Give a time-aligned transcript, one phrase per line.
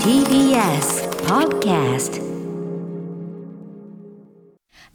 [0.00, 2.16] TBS Podcast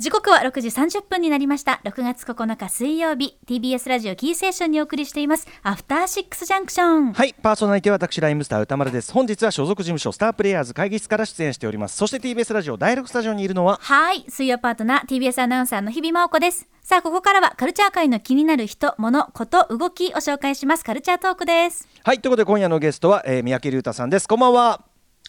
[0.01, 1.79] 時刻は6時30分になりました。
[1.83, 5.47] 6月9日水曜日 TBS ラジオキーセーションにお送りしています。
[5.61, 7.13] アフターシックスジャンクション。
[7.13, 9.13] はいパーソナリティは私ライムスター歌丸です。
[9.13, 11.97] 本日は所属事務所スタープレイヤーズ会議室から出演しております。
[11.97, 13.77] そして TBS ラジオ第6スタジオにいるのは？
[13.79, 16.67] はい水曜パートナー TBS アナウンサーの日々真央子です。
[16.81, 20.83] さあここからはカルチャー界の気になる人物こと動きを紹介します。
[20.83, 21.87] カルチャートークです。
[22.03, 24.27] はいということで今夜のゲストは、えー、三宅龍太さんです。
[24.27, 24.83] こんばんは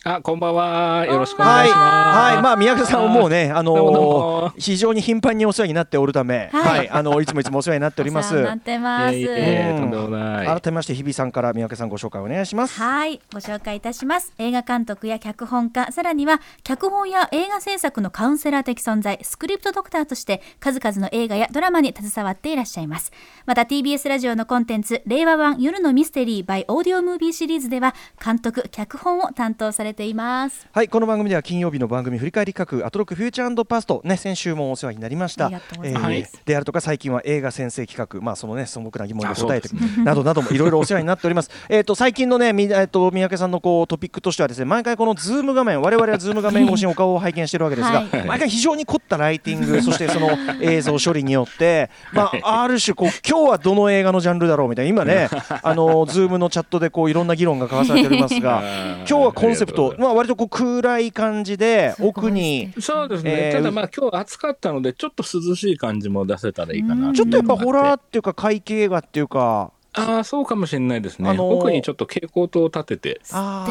[0.04, 1.06] あ、こんばんは。
[1.06, 1.79] よろしくお願いします。
[1.79, 8.34] はい、はい、まあ三宅さんはもうね、あのどうもどうもー、非常に頻繁にお世話になっておるため、ははいい、あのいつもいつもお世話になっております。
[8.34, 10.46] お世話になってます、いえいえとんでもない。
[10.46, 12.80] 改めまして日比さんから三宅さんご紹介お願いします。
[12.80, 14.32] はい、ご紹介いたします。
[14.38, 23.12] 映画監督や脚本家、さらには脚本や映画制作のカウンセラー的存在、スクリプトドクターとして数々の映画やドラマに携わっていらっしゃいます。
[23.46, 30.68] また TBS ラジオのコンテンツ、令和版夜のミステリー by オーディオムービーシリーズでは監督、脚本を担当されています。
[30.72, 35.46] はい、この番組では金曜日の番組振り返り各アトロックフューチャーパストね先週もお世話になりました。
[35.46, 39.68] ありがとうございますえーであるとか最近は映画先生企画まあそのね素朴な疑問に答えて
[40.04, 41.50] などなどもいろいろお世話になっております。
[41.68, 55.28] えっと最近のねみえっと三宅さんのこうトピックとしてはですね毎回このズーム画面我々はズーム画面越しにお顔を拝見しているわけですが、はい毎回非常に凝ったライティング そしてその映像処理によって まあある種こう今日はどの映画のジャンルだろうみたいな今ね
[55.62, 58.62] あのズームのチャットでこういろんな議論が交わされておりますが。
[59.08, 63.30] 今日はコンセプト、まあ割とこう暗い感じで奥にそうですね。
[63.33, 67.12] えーただまあ今日暑かったのでちょっと涼しい感じも出せたらいいかな。
[67.12, 67.97] ちょっとやっぱホラーー。
[67.97, 71.28] っていうか怪奇映画っていうかああそうかもしれないですね。
[71.28, 73.20] あのー奥にちょっと蛍光灯を立てて。
[73.32, 73.66] あ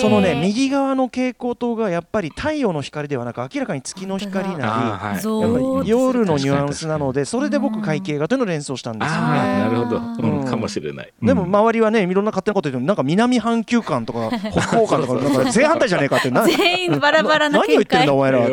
[0.00, 5.20] そのね右側の蛍光灯がやっぱり太陽の光ではなく明らかに月の光なはい。
[5.20, 9.64] ゾりやっぱーッり夜のニュアンスなのでそれで僕怪奇映画というのを連想したんですよああね。
[9.64, 9.96] なるほど。
[9.98, 11.12] うんうんかもしれない。
[11.22, 18.46] でもうん周りはねいろんな勝手なこと言ってもなんか南半球感とか北欧感とかなんか正反対じゃねえかってな全員バラバラな何を言ってんだお前らは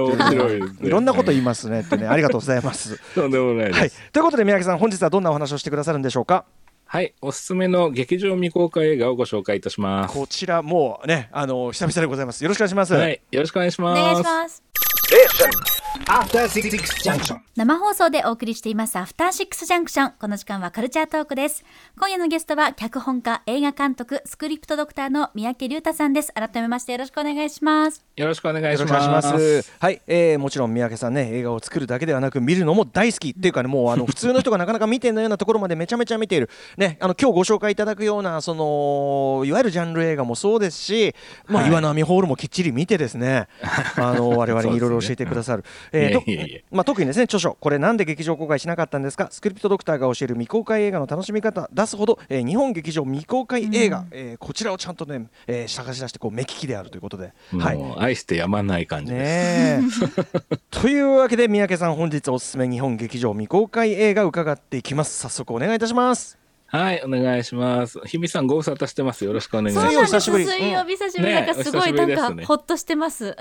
[0.69, 2.99] っていろんなこと言いますねってねありがとうございます。
[3.15, 3.79] とんでもないです。
[3.79, 6.45] はい、ということで三宅さん本日はどんなお話をしてくださるんでしょうか？
[6.91, 10.13] はい、おすすめの劇場未公開映画をご紹介いたします。
[10.15, 14.01] こちらもうねあの久々でございますよろしくお願いします、はい、よろしくお願いしおます。
[14.01, 15.78] 願いします。
[16.07, 16.69] After Six
[17.03, 17.39] Junction.
[17.55, 21.65] 生放送でお送りしていますアフターシックスジャンクションこの時間はカルチャートークです。
[21.97, 26.31] 今夜のゲストは脚本家映画監督スクリプトドクターの三宅龍太さんです。
[26.33, 28.05] 改めましてよろしくお願いします。
[28.15, 29.71] よろしくお願いします。
[29.79, 36.49] はい、えーもちろん三宅さんね映画を作るだけではなく見るのも大好きっていうかねもうあの普通の人がなかなか見てないようなところまでめちゃめちゃ見ている。
[36.77, 41.15] ねあの今日ご紹介いただくようなそのいわゆるジャンル映画もそうですし、
[41.47, 43.47] まあはい岩波ホールもきっちり見てですね。
[43.97, 49.27] あの我々にいろいろ教えてくださる、えーまあ特にですね著書これなんで劇場公開しなかったんですか？
[49.31, 57.79] スクリプトドクターが教える未公開映画の楽しみ方出すほど、えー日本劇場未公開映画、えーこちらをちゃんとね、えー探し出してこう目利きであるということで、はい。
[57.97, 60.01] 愛してやまない感じです。
[60.01, 60.49] ねえ。
[60.71, 65.19] というわけで三宅さん本日おすすめ日本劇場未公開映画伺っていきます。
[65.19, 66.38] 早速お願いいたします
[66.71, 67.99] はい、お願いします。
[68.05, 69.25] 日比さんご無沙汰してます。
[69.25, 69.87] よろしくお願いします。
[69.87, 73.25] 水曜久しぶり水曜日久しぶり、うんなんかすごいねなんかお久しぶりですねほっとしてます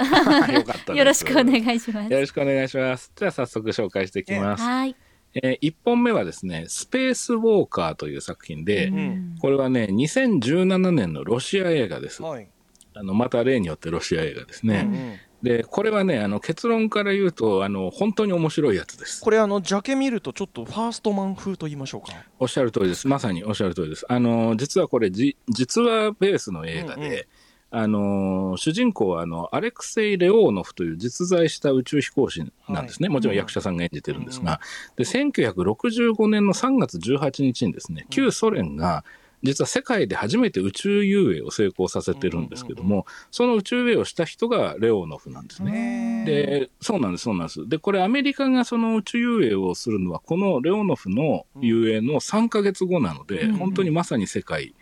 [0.95, 3.13] よろしくお願いしますよろしくお願いします。
[3.15, 4.63] じゃあ早速紹介していきます。
[4.63, 4.97] はい
[5.35, 12.23] え1本目はですね、スペースウォーカーという作品で、んこれはね、2017年のロシア映画です。
[12.23, 12.49] はい、
[12.95, 15.21] あのまた例によってロシア映画ですね。
[15.43, 19.21] うんで、これはね、あの結論から言うと、あの本当に面白いやつです。
[19.21, 23.07] これあのジャケ見るとちょっとファーストマン風と言いましょうかおっしゃる通りです。
[23.07, 24.05] まさにおっしゃる通りです。
[24.09, 27.29] あの、実はこれ、じ実話ベースの映画で、
[27.71, 33.09] あの、主人公は、あの、アレクセイ・レオーノフという実在した宇宙飛行士なんですね。
[33.09, 34.61] もちろん役者さんが演じてるんですが、
[34.97, 39.05] で、1965年の3月18日にですね、旧ソ連が、
[39.43, 46.25] 実は世界で初めて宇宙遊泳を成功させてるんですけども、その宇宙遊泳をした人がレオーノフなんですね。
[46.27, 47.69] で、そうなんです、そうなんです。
[47.69, 54.75] で、これアメリカがその宇宙遊泳をするのは、このレオノフの遊泳の3ヶ月後なので、本当にまさに世界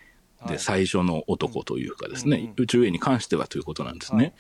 [0.48, 4.34] で最初の男というかですね、宇宙遊泳に関してはということなんですね。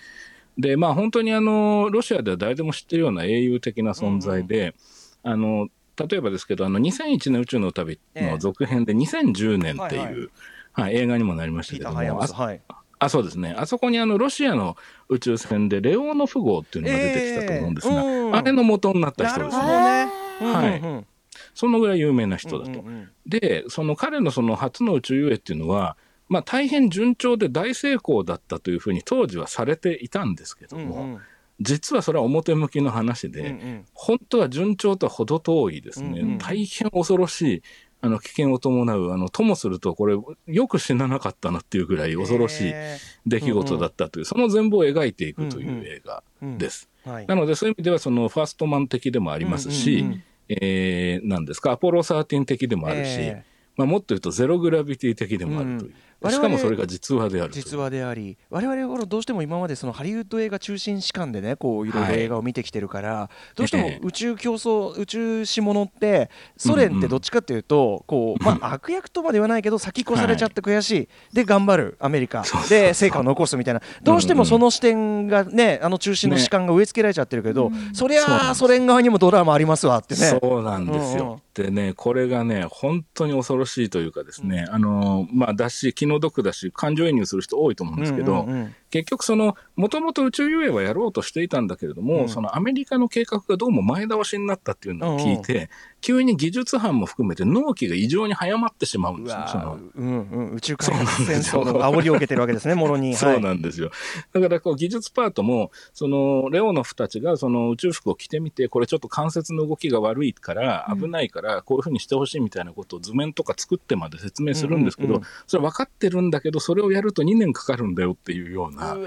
[0.58, 4.74] で、まあ本当にあの、ロシアでは誰でも知ってるような英雄的な存在で、
[5.22, 10.28] あの、例えばですけど、あの、2001年宇宙の旅の続編で2010年っていう、はいはい。
[10.72, 12.60] はい、映画にもなりましたけども、あスはい。
[12.98, 13.54] あ、そうですね。
[13.56, 14.76] あそこにあの、ロシアの
[15.08, 18.36] 宇宙船でレオーノフ号っていうのが出てきたと思うんですが、えーうん。
[18.36, 19.58] あれの元になった人です。
[19.58, 19.66] ね。
[19.66, 20.10] ね。
[20.40, 21.06] はいうんうん。
[21.54, 22.70] そのぐらい有名な人だと。
[22.70, 23.10] うんうんうん。
[23.26, 25.96] で、その彼のその初の宇宙遊泳っていうのは、
[26.28, 31.20] まあ大変順調で大成功だったというふうに当時はされていたんですけども、うんうん
[31.60, 33.84] 実はそれは表向きの話で、うんうん。
[33.94, 36.38] 本当は順調とは程遠いですね、うんうん。
[36.38, 37.62] 大変恐ろしい
[38.02, 40.16] あの危険を伴うあのともするとこれ
[40.46, 46.88] よく死ななかったなっていうぐらい恐ろしいへ出来事だったという、その全貌を描いていくという映画ーです。
[47.26, 53.44] なのでそういう意味ではそのファーストマン的でもありますし、うんうんうんえーなんですかアポロ13的でもあるし、え
[53.76, 55.94] まあ、もっと言うとゼログラビティ的でもあるという、うん
[56.28, 62.26] しかもそれが実話である実話であり我々はどうしても今までそのハリウッド映画中心視観でねこういろいろはい。
[62.26, 64.00] 映画を見てきてるから、どうしてもええ。
[64.02, 72.44] 宇宙競争宇宙史ものってソ連ってどっちかっていうとこう、まあ、悪役とまではないけど先越されちゃって悔しい、で頑張るアメリカ。
[72.68, 73.82] で成果を残すみたいな。
[74.02, 76.42] どうしてもその視点がねあの中心のね。
[76.42, 80.38] 視観が植え付けられちゃってるけど、そりゃソ連側にもドラマありますわってね。
[80.40, 81.24] そうなんですよ。
[81.24, 88.74] うんうんでね、これがね、本当に恐ろしいというかですね、あの、まあ、だし、気の毒だし、感情移入する人多いと思うんですけど、うんうんうん。
[88.90, 92.28] 結局その、もともと宇宙遊泳はやろうとしていたんだけれども、うん。
[92.28, 95.70] そのアメリカの計画がどうも前倒しになったっていうのを聞いて、
[96.00, 99.44] 急に技術班も含めて納期が異常に早まってしまうんうですよ。
[99.48, 103.14] そのうんうん、宇宙開発戦ですよ争の煽りを受けてるわけですね、もろに。
[103.16, 103.90] そうなんですよ。
[104.32, 118.94] だからこう技術パートも、そのレオノフたちがその宇宙服を着てみて、これちょっと関節の動きが悪いから、危ないから、こういうふうにしてほしいみたいなことを図面とか作ってまで説明するんですけどうんうんうん、それ分かってるんだけど、それをやると2年かかるんだよっていうような。
[118.94, 119.00] う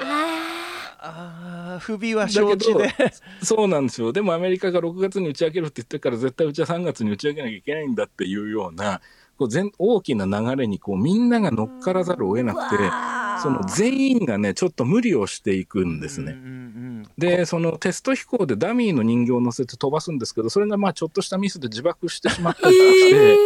[1.02, 2.94] わあー不備はだ承知で。
[3.42, 4.12] そうなんですよ。
[4.12, 9.02] でもアメリカが6月に打ち上げるって言ってるから、絶対うちは3月に打ち上げなきゃいけないんだっていうような、
[9.38, 12.78] こう全大きな流れにこうみんなが乗っからざるを得なくて、
[13.42, 16.34] その全員がね、ちょっと無理をしていくんですね。
[16.34, 23.38] うんうんうんで、そのテスト飛行でダミーの人形を乗せて飛ばすんですけど、それがまあちょっとしたミスで自爆してしまったりして、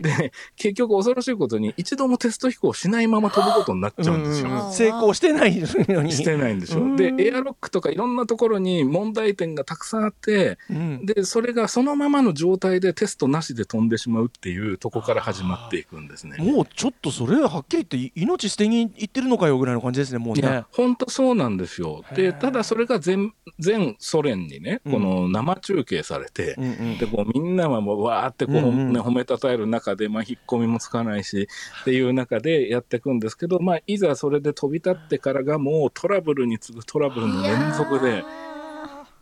[0.00, 4.48] で、結局恐ろしいことに一度もテスト飛行しないまま飛ぶことになっちゃうんですよ。
[4.48, 5.56] うんうん成功してない
[5.88, 6.12] のに。
[6.12, 6.80] してないんですよ。
[6.80, 16.36] うんで、エアロックとかいろんなところに問題点がたくさんあって、うんで、それがそのままの状態でテストなしで飛んでしまうっていうとこから始まっていくんですね。
[16.38, 22.04] もうちょっとそれはっきり言って命捨てにいってるのかよぐらいの感じですね、もうねいや。、本当そうなんですよ。
[22.14, 31.48] で、ただそれが全、全ソ連にね、この生中継されて、うんうんで、こうみんなはもうわーってこう、うんうんね、褒めたたえる中で、まあ、引っ込みもつかないし、
[31.82, 38.24] っていう中でやっていくんですけど、まあ、いざそれで飛び立ってからがもうトラブルに次ぐトラブルの連続で、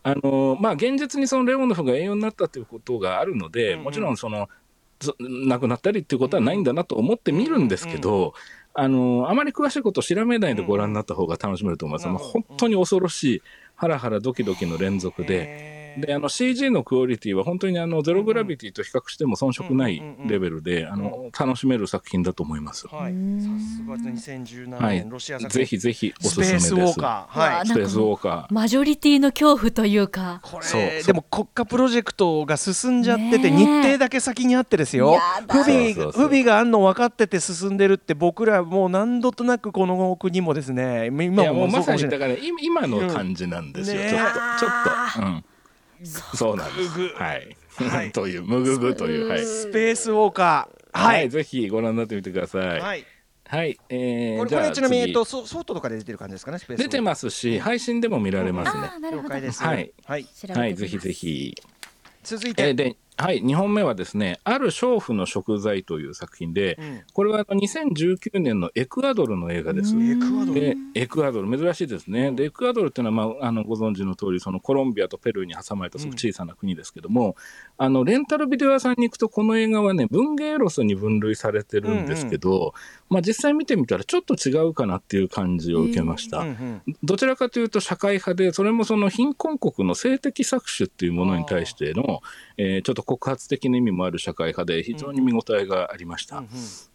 [0.02, 4.48] あのまあ、現実にそのレオノフが栄養になったということがあるので、うんうんもちろんその
[5.00, 8.34] ず亡くなったりっていうことはないんだなと思って見るんですけど、
[8.74, 12.08] あのあまり詳しいことを調べないでご覧になった方が楽しめると思います。
[12.08, 13.42] うん本当に恐ろしい
[13.76, 15.77] ハラハラドキドキの連続で。
[16.00, 22.86] であの CG のクオリティは本当にあのゼログラビティと比較しても遜色ないレベルであの楽しめる作品だと思います。
[22.88, 25.06] はい、さすが2017年、はい。
[25.08, 26.90] ロシア作、ぜひぜひおスペすすめです。
[26.90, 27.40] ースウォーカー。
[27.40, 27.66] はい。
[27.66, 28.46] スペースウォーカー。
[28.50, 30.40] マジョリティの恐怖というか。
[30.42, 30.80] こそうそう。
[30.80, 35.18] れでも国家プロジェクトが進んじゃってて、日程だけ先にあってですよ。
[35.48, 41.06] 不備不備があんの分かってて進んでるって僕らもう何度となくこの国もですね。
[41.06, 44.70] い今もやもうまさにだから、ね、今今の感じなんですよ、うんねちょっとちょっ
[45.14, 45.44] と、うん、
[46.04, 46.98] そうなんです。
[47.14, 47.56] はい、
[47.88, 48.12] はい。
[48.12, 50.98] というむぐぐというはい、スペースウォーカー。
[50.98, 52.80] は、はいい、ぜひご覧になってみてください。
[52.80, 53.04] はい、
[53.46, 56.58] はい、えー、これこれちなみに、えっ次と、ソソフトとかで出てる感じですかね？
[56.76, 58.82] 出てますし配信でも見られますね。
[58.84, 59.28] あ、ーなるほど。
[59.28, 59.62] 了解です。
[59.62, 59.92] はい。
[60.04, 61.54] はい、はいぜひぜひ。
[62.24, 67.02] 続いて、えーで、はい、2本目はですね、ある娼婦の食材という作品で、うん。
[67.12, 69.96] これはあの2019年のエクアドルの映画です。
[69.96, 70.54] エクアドル。
[70.54, 72.30] でエクアドル、珍しいですね。
[72.30, 77.34] で、エクアドルっていうのは、まあ、あのご存知の通り、そのコロンビアとペルーに挟まれたすごく小さな国ですけども、
[77.76, 82.72] あのレンタルビデオ屋さんに行くと、この映画はね、文芸ロスに分類されてるんですけど、
[83.10, 86.38] まあ、実際見てみたら、ちょっと違うかなっていう感じを受けました。
[86.38, 92.20] うんうんどちらかというと社会派で、それもその貧困国の性的搾取っていうものに対しての、
[92.56, 96.44] えーちょっと告発的な意味もある社会派で、非常に見応えがありました。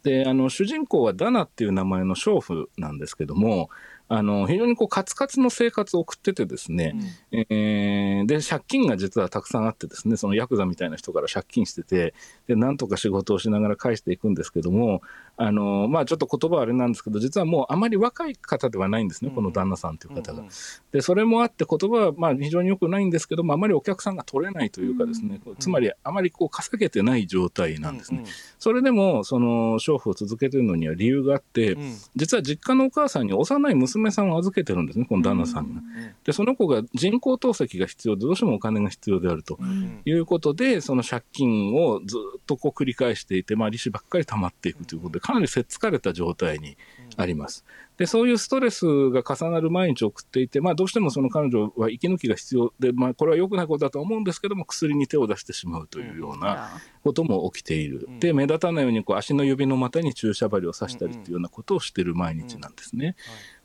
[0.04, 3.68] で、あの、主人公はダナっていう名前の娼婦なんですけども、
[4.06, 6.94] あの、非常にこう、カツカツの生活を送っててですね、
[7.32, 12.14] えーで、借金が実はたくさんあってですね、そのヤクザみたいな人から借金してて、
[12.46, 15.02] で、なんとか仕事をしながら返していくんですけども、
[15.36, 20.44] あの、まあちょっと言葉はあれなんですけど、実はもうあまり若い方ではないんですね、この旦那さんという方が。
[20.92, 28.24] で、それもあって言葉はまあ非常に良くないんですけども、あまりお客さんが取れないというかですね、つまりあまりこう稼げてない状態なんですね。
[28.58, 35.82] それでも、その、娼婦を続けてるのには理由があって、うん実は実家のお母さんに幼い娘さんを預けてるんですね、この旦那さんが。
[36.24, 39.58] で、その子が人工透析が必要で、どうしてもお金が必要であると。
[39.60, 46.76] うんいうことで、その借金をずっとこう繰り返していて、まあ、利子ばっかり溜まっていくということで、かなりせっつかれた状態に
[47.16, 47.64] あります。
[47.96, 58.06] で、そういうストレスが重なる毎日を送っていて、まあどうしてもその彼女は息抜きが必要で、まあこれは良くないことだと思うんですけども、薬に手を出してしまうというようなことも起きている。
[58.20, 63.16] で、目立たないようにこう足の指の股に注射針を刺したりっていうようなことをしている毎日なんですね。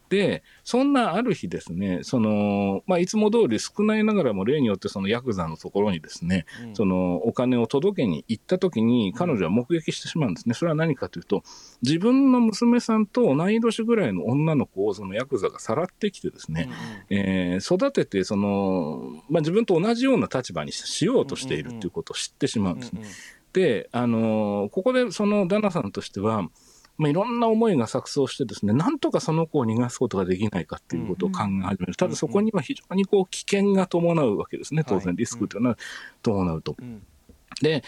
[0.10, 10.56] で、そんなある日ですね、その、まあ、いつも通り少ないながらも例によってそのヤクザのところにですね、そのお金を届けに行った時に彼女は目撃してしまうんですね。
[10.56, 11.44] それは何かというと、
[11.84, 16.70] 自分の娘さんと同い年ぐらいの女の子をそのヤクザがさらってきてですね、
[17.10, 23.04] えー育てて、その、まあ、自分と同じような立場にしようとしているということを知ってしまうんですね。
[23.54, 26.50] で、あのーここでその旦那さんとしては、
[27.00, 31.96] まあ、いろんな思いが錯綜してですね、なんとかその子を逃がすことができないかっていうことを考え始める。
[31.96, 35.78] ただそこには非常にこう危険が伴うわけですね、当然リスクというのは。
[36.22, 36.76] 伴うと。
[37.62, 37.84] で、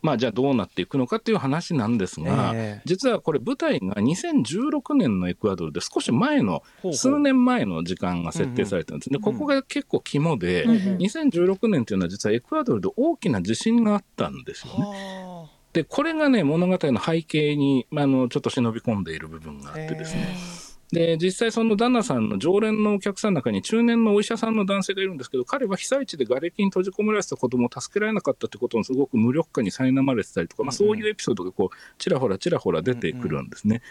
[0.00, 2.82] まあじゃあどうなっていくのかっていう話なんですが、ええ。
[2.86, 6.62] 実はこれ舞台が2016年のエクアドルで少し前の、
[6.94, 9.18] 数年前の時間が設定されてるんですね。
[9.18, 10.78] んここが結構肝で、うんうん。
[10.96, 15.53] 2016年っていうのは実はエクアドルで大きな地震があったんですよね。
[15.74, 20.63] で、これがね、物語の背景に、まあの、ちょっと忍び込んでいる部分があってですね。
[20.94, 33.82] で、実際その旦那さんの常連のお客さんの中に中年のお医者さんの男性がいるんですけど、彼は被災地で瓦礫に閉じ込められてた子供を助けられなかったってことのすごく無力感に苛まれてたりとか、まあそういうエピソードがこう、ちらほらちらほら出てくるんですね。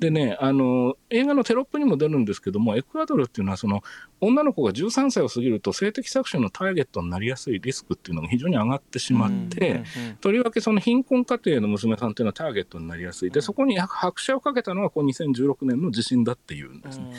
[0.00, 3.82] でね、あの、映画のテロップにも出るんですけども、エクアドルっていうのは、その、
[4.20, 9.82] 女の子が13歳を過ぎると性的搾取のターゲットになりやすいリスクっていうのが非常に上がってしまって、
[10.20, 13.30] とりわけその貧困家庭の娘さんっていうのはターゲットになりやすい。
[13.30, 17.12] で、そこに拍車をかけたのは、こう2016年の地震だっていうんですね。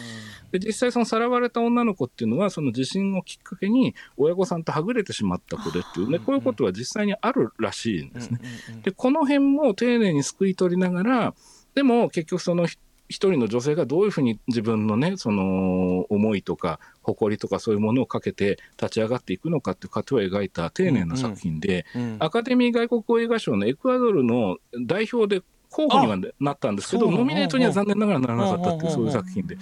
[0.52, 8.40] で、実際そのさらわれた女の子っていうのは、その地震をきっかけに親御さんとはぐれてしまった子でっていうね、こういうことは実際にあるらしいんですね。
[8.84, 11.36] で、この辺も丁寧に救い取りながら、
[11.76, 21.88] でも結局そのひ一人の女性がどういうふうに自分のね、その思いとか誇りとかそういうものをかけて立ち上がっていくのかっていう過程を描いた丁寧な作品で、
[22.20, 29.58] アカデミー外国語映画賞のエクアドルの代表で候補にはなったんですけど、ノミネートには残念ながらならなかったっていう、そういう作品で。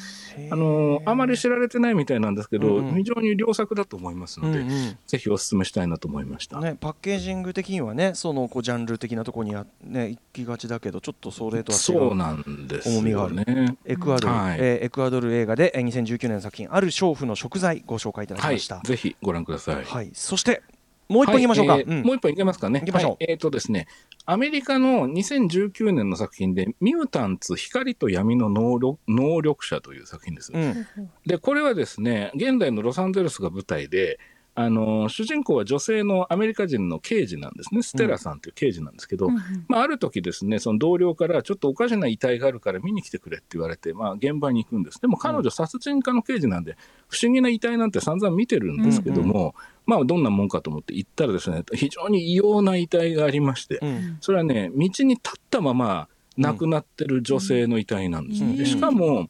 [0.49, 4.63] あのあまり知られてないみたいなんですけど、非常に良作だと思いますので、
[5.05, 6.59] ぜひお勧めしたいなと思いました。
[6.59, 13.35] ね、パッケージング的にはねそのこうジャンル的なところにはね行きがちだけどちょっとそれとは違そううなんです重みがある。
[13.35, 13.77] よね。
[13.85, 14.57] エクアドル、はい。
[14.59, 19.83] えーエクアドル映画でえー2019年の作品ある娼婦の食材ご紹介いただきはい、ました、ぜひご覧ください。
[19.83, 20.11] はい。
[20.13, 20.61] そして
[21.09, 22.79] もう一本いきましょうか、はいえーうんもう一本いけますかね。
[22.81, 23.87] 行きましょうはいえっ、とですね、
[24.25, 30.51] アメリカの2019年の作品で、ミュータンツ光と闇の能力能力者という作品です。
[30.53, 30.87] うん
[31.25, 34.19] で、これはですね、現代のロサンゼルスが舞台で、
[34.59, 37.83] あの主人公は女性のアメリカ人の刑事なんですね。
[37.83, 39.29] ステラさんという刑事なんですけど、
[39.67, 44.99] まあ、ある時ですね、その同僚から、ちょっとおかしな遺体があるから見に来てくれって言われて、まあ、現場に行くんです。
[44.99, 46.75] でも彼女、殺人家の刑事なんで、
[47.07, 49.53] 不思議な遺体なんて散々見てるんですけども、
[49.87, 58.57] まあ、どんなもんかと思って行ったらですね、非常に異様な遺体がありまして、うんそれはね、道に立ったまま亡くなってる女性の遺体なんですね。
[58.57, 59.29] でしかも、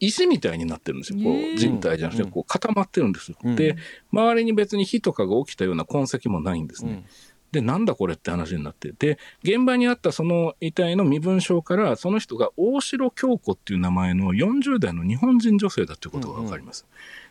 [0.00, 1.18] 石みたいになってるんですよ。
[1.22, 3.36] こう人体じゃなくて、こう固まってるんですよ。
[3.44, 3.76] うんで、
[4.10, 6.92] 周りに別に火とかが起きたような痕跡もないんですね。
[6.92, 7.04] うん
[7.52, 8.92] で、なんだこれって話になって。
[8.92, 16.86] で、現場にあったその遺体の身分証から、その人が大城京子っていう名前の40代の日本人女性だということがわかります。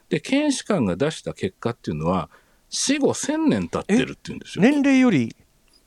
[0.10, 2.30] で、検視官が出した結果っていうのは、
[2.70, 4.64] 死後1000年経ってるっていうんですよ。
[4.64, 5.36] 年齢より、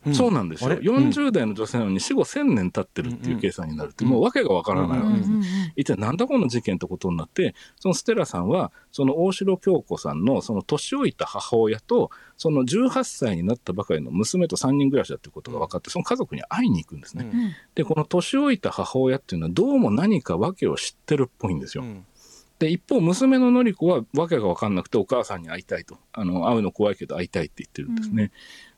[0.09, 0.71] んそうなんですよ。
[0.71, 5.73] あれ？40代の女性なのに死後1000年経ってるっていう計算になるって、もう訳がわからないわけですね。
[5.77, 17.31] 一体なんだこの事件ってことになって、そのステラさんは、その大城京子さんのその年老いた母親と、その18歳になったばかりの娘と3人暮らしだっていうことが分かって、その家族に会いに行くんですね。
[17.33, 21.85] うんで、この年老いた母親っていうのはどうも何か訳を知ってるっぽいんですよ。
[21.85, 22.05] うん
[22.63, 25.99] で、一方、娘ののり子は訳が分かんなくてお母さんに会いたいと。
[26.13, 28.31] あの、会うの怖いけど会いたいって言ってるんですね。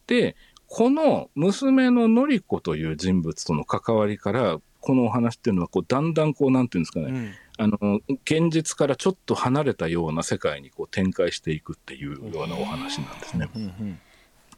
[0.06, 0.36] で、
[0.66, 13.50] この娘ののり子という人物との関わりから、このお話っていうのは、こう、だんだんこう、なんていうんですかね、うんあの、現実からちょっと離れたような世界にこう展開していくっていうようなお話なんですね。
[13.54, 13.98] うん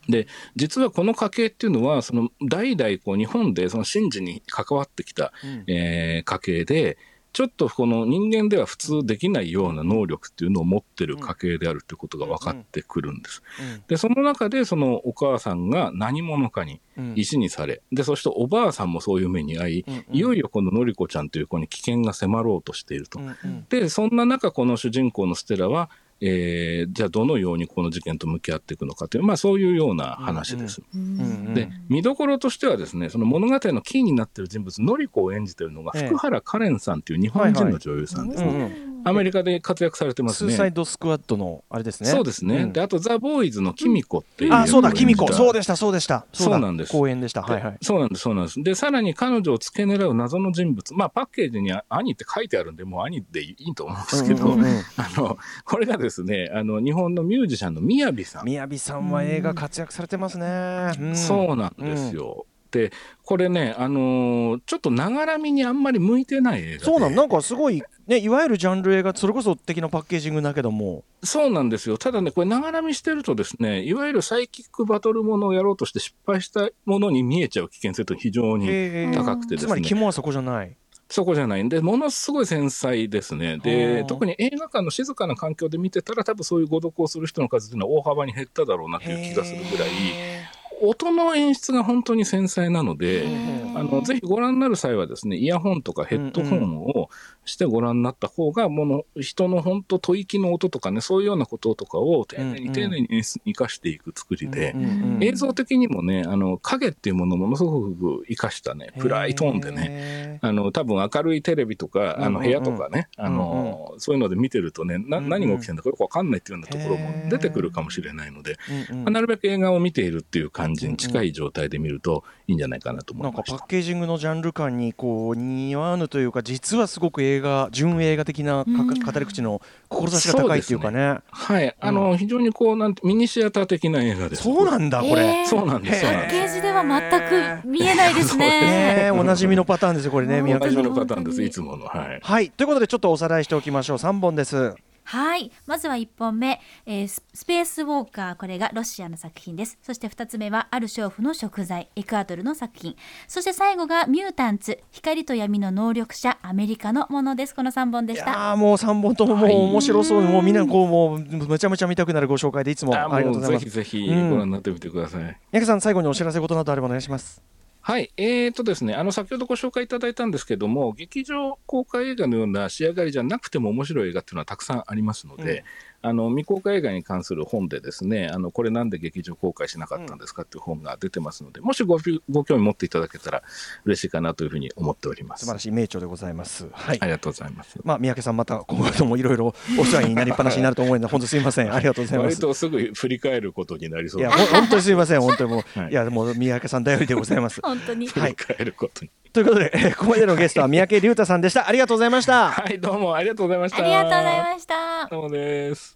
[0.08, 6.96] で、実はこの家系っていうのは、その代々こう日本でその神事に関わってきた、うんえー家系で、
[7.36, 13.42] ちょっとこの人間では普通できないような能力っていうのを持ってる家系であるってことが分かってくるんです。
[13.88, 23.20] で、その中でそのお母さんが何者かにうん石にされ、で、そしておばあさんもそういう目に遭い、いよいよこののりこちゃんという子に危険が迫ろうとしていると。
[23.68, 30.82] で、そんな中、この主人公のステラは、えーじゃあどのようにこの事件と向き合っていくのかという、まあ、そういうような話です。
[30.94, 36.06] うんうんで見どころとしてはですねその物語のキーになっている人物のり子を演じているのがええ。
[36.06, 40.52] 福原カレンさんという日本人の女優さんですね、アメリカで活躍されてますね。
[40.52, 42.10] スーサイドスクワットのあれですね。
[42.10, 42.72] そうですね、ん。
[42.72, 45.32] であとザ・ボーイズのキミコっていう、あそうだキミコ。
[45.32, 46.26] そうででしたそうでした。
[46.32, 46.92] そうなんです。
[46.92, 47.42] 公演でした。
[47.42, 47.78] はいはい。
[47.82, 48.62] そうなんです、そうなんです。
[48.62, 54.52] で、さらに彼女を付け狙う謎の人物、まあ、パッケージに兄って書いてあるんで、もう兄でいいと思うんですけど、
[54.96, 58.44] あの、これがですね、あの、日本のミュージシャンのみやびさん。
[58.44, 62.46] 宮城さんは映画活躍されてますね、うんそうなんですよ。
[62.70, 62.92] で、
[63.24, 66.84] これね、あのーちょっとながらみにあんまり向いてない映画で。
[66.84, 71.98] そうなんなんかすごいねいわゆるジャンル映画それこそ的なパッケージングだけどもそうなんですよ。
[71.98, 78.66] ただね、これ、ながらみしてるとですね、いわゆるサイキックバトルものをやろうとして失敗したものに見えちゃう危険性と非常に
[79.14, 79.66] 高くてですね。
[79.66, 80.76] つまり肝はそこじゃない
[81.08, 81.64] そこじゃない。
[81.64, 83.52] んで、ものすごい繊細ですね。
[83.52, 90.44] はであ、特に映画館の静かな環境で見てたら、多分そういう誤読をする人の数っていうのは大幅に減っただろうなという気がするぐらい、へ
[90.82, 97.10] 音の演出が本当に繊細なので、ーあのぜひご覧になる際はですね、イヤホンとかヘッドホンを
[97.44, 104.74] してご覧になった方が、もの人の本当吐息の音とかね、そういうようなこととかを丁寧に丁寧に演出に生かしていく作りで、
[105.20, 118.56] 映像的にもね、あの影っていうものをものすごく生かしたね、暗いトーンでね、ねあの多分明るいテレビとか、あの部屋とかね、あのそういうので見てるとね、な何が起きてるんだかよくわかんないっていうようなところも出てくるかもしれないので、
[118.90, 123.58] まあなるべく映画を見ているっていう感じに近い状態で見るといいんじゃないかなと思ないんかました。
[123.58, 134.42] パッケージングのジャンル感にこう似合わぬというか実はすごく映画純映画的なかうん語り口の志が高いっていうかねはい、あの、非常にこうなんてミニシアター的な映画です。
[134.42, 136.02] そうなんだこれ、えーそうなんです。
[136.02, 138.46] パッケージでは全く見えないですね。
[138.60, 141.42] ねえおなじみのパターンですよこれね 宮同川さんじようなパターンです。
[141.42, 141.86] いつもの。
[141.86, 142.20] はい。
[142.22, 144.74] はいということでちょっとおさらいしておきましょう3本です
[145.06, 145.50] はい。
[145.66, 148.34] まずは1本目、えーススペースウォーカー。
[148.36, 149.78] これがロシアの作品です。
[149.82, 152.96] そして2つ目は、ある娼婦の食材、エクアドルの作品。
[153.28, 157.54] そして最後が、ミュータンツ、光と闇の能力者、アメリカのものです。
[157.54, 158.30] この3本でいした。
[158.30, 165.22] やーもう3本とももう面白そうでもうみんなこうもうめちゃめちゃ見たくなるご紹介でいつもあありがとうございますぜひぜひうんご覧になってみてください。
[165.52, 167.42] 宮家さん最後にお知らせ事などあればお願いします
[167.86, 175.62] はい、えーとですね、あの先ほどご紹介いただいたんですけども、劇場公開映画のような仕上がりじゃなくても面白い映画っていうのはたくさんありますので、
[176.02, 181.98] あの未公開映画に関する本でですね、あのこれなんで劇場公開しなかったんですかっていう本が出てますので、もしご
[182.30, 183.42] ご興味持っていただけたら
[183.84, 185.40] 嬉しいかなというふうに思っております。
[185.40, 187.78] 素晴らしい名著でございますはいありがとうございます。
[187.84, 194.50] まあ三宅さんまた今後ともいろいろお世話になりっぱなしになると思うので本当すいませんありがとうございます割とすぐ振り返ることになりそういやです。
[194.52, 198.06] ほ本当にすいません本当にもう、はいい、やもう三宅さん頼りでございます本当に。
[198.08, 199.10] はい振り返ることに。
[199.32, 203.82] ということで、えーここまでのゲストは三宅龍太さんでしたありがとうございましたはい、どうもありがとうございました。
[203.82, 205.08] ありがとうございました。
[205.10, 205.95] どうもです。